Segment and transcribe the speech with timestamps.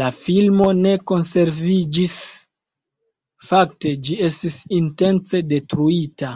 [0.00, 2.14] La filmo ne konserviĝis,
[3.48, 6.32] fakte ĝi estis intence detruita.